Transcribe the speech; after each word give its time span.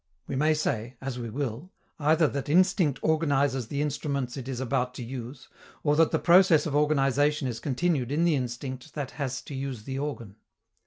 We 0.25 0.35
may 0.35 0.55
say, 0.55 0.97
as 0.99 1.19
we 1.19 1.29
will, 1.29 1.69
either 1.99 2.27
that 2.29 2.49
instinct 2.49 2.97
organizes 3.03 3.67
the 3.67 3.83
instruments 3.83 4.35
it 4.35 4.47
is 4.47 4.59
about 4.59 4.95
to 4.95 5.03
use, 5.03 5.47
or 5.83 5.95
that 5.95 6.09
the 6.09 6.17
process 6.17 6.65
of 6.65 6.75
organization 6.75 7.47
is 7.47 7.59
continued 7.59 8.11
in 8.11 8.25
the 8.25 8.33
instinct 8.33 8.95
that 8.95 9.11
has 9.21 9.43
to 9.43 9.53
use 9.53 9.83
the 9.83 9.99
organ. 9.99 10.37